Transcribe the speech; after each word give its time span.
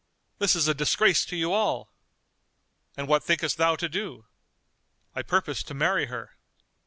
"This 0.39 0.55
is 0.55 0.67
a 0.67 0.73
disgrace 0.73 1.23
to 1.25 1.35
you 1.35 1.53
all!" 1.53 1.93
"And 2.97 3.07
what 3.07 3.23
thinkest 3.23 3.57
thou 3.57 3.75
to 3.75 3.87
do?" 3.87 4.25
"I 5.15 5.21
purpose 5.21 5.61
to 5.61 5.75
marry 5.75 6.07
her." 6.07 6.35